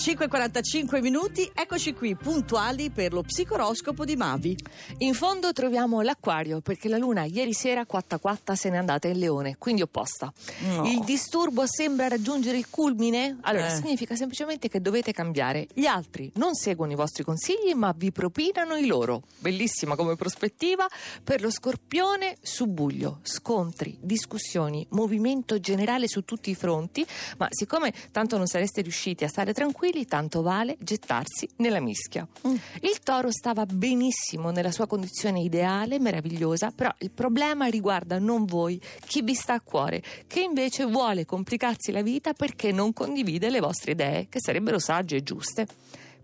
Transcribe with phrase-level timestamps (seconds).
[0.00, 4.56] 5.45 minuti, eccoci qui puntuali per lo psicoroscopo di Mavi.
[5.00, 9.18] In fondo troviamo l'acquario perché la luna ieri sera quatta quatta se n'è andata in
[9.18, 10.32] leone, quindi opposta.
[10.60, 10.86] No.
[10.86, 13.36] Il disturbo sembra raggiungere il culmine?
[13.42, 13.74] Allora Eh.
[13.76, 15.66] significa semplicemente che dovete cambiare.
[15.74, 19.24] Gli altri non seguono i vostri consigli ma vi propinano i loro.
[19.38, 20.86] Bellissima come prospettiva
[21.22, 27.06] per lo scorpione subbuglio, scontri, discussioni, movimento generale su tutti i fronti,
[27.36, 32.26] ma siccome tanto non sareste riusciti a stare tranquilli, tanto vale gettarsi nella mischia.
[32.46, 32.54] Mm.
[32.80, 38.80] Il toro stava benissimo nella sua condizione ideale, meravigliosa, però il problema riguarda non voi,
[39.06, 43.60] chi vi sta a cuore, che invece vuole complicarsi la vita perché non condivide le
[43.60, 45.66] vostre idee, che sarebbero sagge e giuste.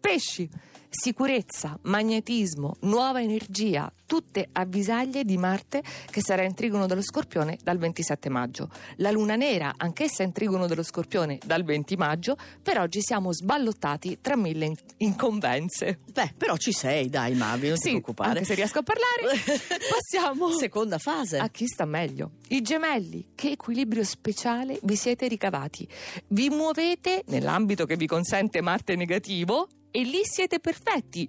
[0.00, 0.48] Pesci,
[0.92, 7.78] sicurezza, magnetismo, nuova energia, tutte avvisaglie di Marte che sarà in trigono dello Scorpione dal
[7.78, 8.68] 27 maggio.
[8.96, 14.18] La Luna Nera, anch'essa in trigono dello Scorpione dal 20 maggio, per oggi siamo sballottati
[14.20, 16.00] tra mille in- incombenze.
[16.12, 18.30] Beh, però ci sei, dai Mavi, non ti Sì, preoccupare.
[18.30, 19.40] anche se riesco a parlare,
[19.88, 21.38] passiamo Seconda fase.
[21.38, 22.32] a chi sta meglio.
[22.48, 25.88] I gemelli, che equilibrio speciale vi siete ricavati.
[26.28, 30.80] Vi muovete nell'ambito che vi consente Marte negativo e lì siete perfetti,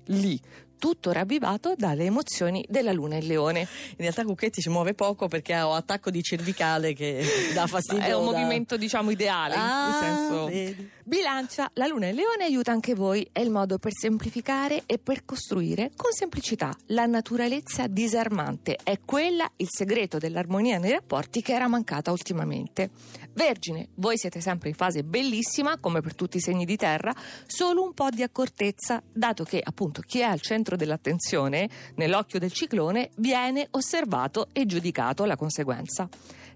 [0.05, 0.39] lì.
[0.83, 3.61] Tutto ravvivato dalle emozioni della Luna in Leone.
[3.61, 7.23] In realtà Cucchetti si muove poco perché ha un attacco di cervicale che
[7.55, 8.03] dà fastidio.
[8.03, 9.55] È un da- movimento, diciamo, ideale.
[9.57, 10.45] Ah, senso...
[10.47, 10.91] vedi.
[11.05, 15.25] Bilancia, la Luna in Leone aiuta anche voi, è il modo per semplificare e per
[15.25, 16.73] costruire con semplicità.
[16.87, 22.89] La naturalezza disarmante è quella il segreto dell'armonia nei rapporti che era mancata ultimamente.
[23.33, 27.13] Vergine, voi siete sempre in fase bellissima, come per tutti i segni di terra,
[27.47, 32.51] solo un po' di accortezza, dato che appunto chi è al centro dell'attenzione, nell'occhio del
[32.51, 36.07] ciclone, viene osservato e giudicato la conseguenza.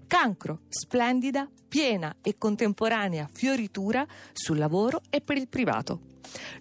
[0.06, 6.00] Cancro, splendida, piena e contemporanea fioritura sul lavoro e per il privato.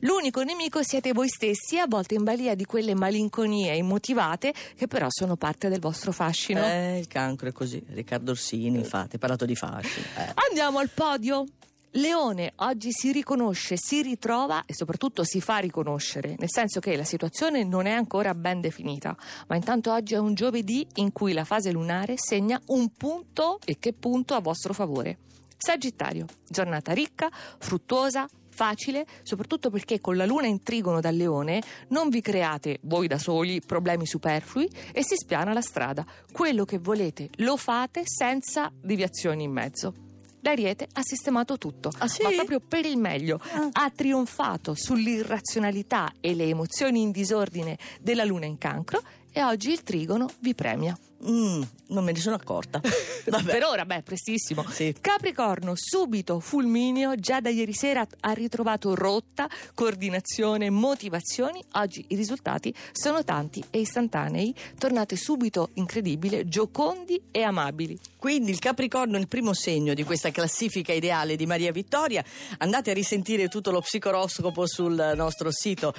[0.01, 5.07] L'unico nemico siete voi stessi, a volte in balia di quelle malinconie immotivate che però
[5.09, 6.63] sono parte del vostro fascino.
[6.63, 7.83] Eh, il cancro è così.
[7.87, 10.05] Riccardo Orsini, infatti, ha parlato di fascino.
[10.17, 10.33] Eh.
[10.49, 11.45] Andiamo al podio.
[11.91, 17.05] Leone oggi si riconosce, si ritrova e soprattutto si fa riconoscere, nel senso che la
[17.05, 19.15] situazione non è ancora ben definita,
[19.47, 23.77] ma intanto oggi è un giovedì in cui la fase lunare segna un punto e
[23.79, 25.19] che punto a vostro favore.
[25.57, 32.09] Sagittario, giornata ricca, fruttuosa, facile, soprattutto perché con la luna in trigono dal leone non
[32.09, 36.05] vi create voi da soli problemi superflui e si spiana la strada.
[36.31, 40.06] Quello che volete lo fate senza deviazioni in mezzo.
[40.47, 42.23] L'Ariete ha sistemato tutto, Ah, sì?
[42.23, 43.37] ma proprio per il meglio.
[43.51, 43.67] Ah.
[43.69, 49.01] Ha trionfato sull'irrazionalità e le emozioni in disordine della luna in cancro
[49.33, 50.97] e oggi il trigono vi premia.
[51.25, 52.79] Mm, non me ne sono accorta.
[53.25, 54.65] Per ora, beh, prestissimo.
[54.69, 54.95] Sì.
[54.99, 61.63] Capricorno, subito fulmineo, già da ieri sera ha ritrovato rotta, coordinazione, motivazioni.
[61.73, 64.53] Oggi i risultati sono tanti e istantanei.
[64.77, 67.97] Tornate subito incredibile, giocondi e amabili.
[68.17, 72.23] Quindi il Capricorno è il primo segno di questa classifica ideale di Maria Vittoria.
[72.59, 75.93] Andate a risentire tutto lo psicoroscopo sul nostro sito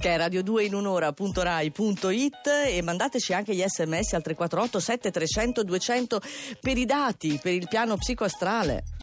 [0.00, 6.20] che è radio2inunora.rai.it e mandateci anche gli sms al 348 7300 200
[6.58, 8.98] per i dati, per il piano psicoastrale.